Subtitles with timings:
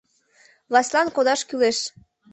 [0.71, 1.77] Властьлан кодаш кӱлеш...